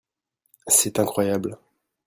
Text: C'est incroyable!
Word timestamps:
C'est 0.65 0.99
incroyable! 0.99 1.59